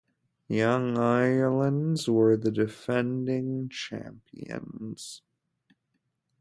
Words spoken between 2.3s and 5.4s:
the defending champions.